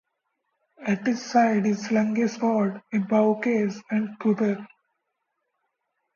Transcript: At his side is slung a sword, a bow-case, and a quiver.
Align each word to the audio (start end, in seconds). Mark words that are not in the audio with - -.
At 0.79 1.05
his 1.05 1.23
side 1.23 1.67
is 1.67 1.85
slung 1.85 2.19
a 2.23 2.27
sword, 2.27 2.81
a 2.91 2.97
bow-case, 2.97 3.83
and 3.91 4.09
a 4.09 4.17
quiver. 4.19 4.67